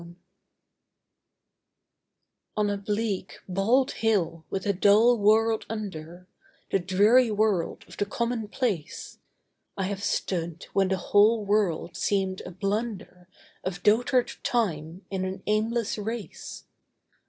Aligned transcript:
LIFE 0.01 0.15
On 2.57 2.69
a 2.71 2.77
bleak, 2.77 3.37
bald 3.47 3.91
hill 3.91 4.43
with 4.49 4.65
a 4.65 4.73
dull 4.73 5.15
world 5.15 5.63
under, 5.69 6.27
The 6.71 6.79
dreary 6.79 7.29
world 7.29 7.85
of 7.87 7.97
the 7.97 8.07
Commonplace, 8.07 9.19
I 9.77 9.83
have 9.83 10.03
stood 10.03 10.65
when 10.73 10.87
the 10.87 10.97
whole 10.97 11.45
world 11.45 11.95
seemed 11.95 12.41
a 12.41 12.49
blunder 12.49 13.27
Of 13.63 13.83
dotard 13.83 14.31
Time, 14.41 15.05
in 15.11 15.23
an 15.23 15.43
aimless 15.45 15.99
race. 15.99 16.65